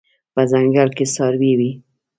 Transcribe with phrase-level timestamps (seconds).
[0.33, 1.71] په ځنګل کې څاروي وي